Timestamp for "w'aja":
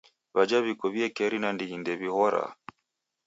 0.35-0.59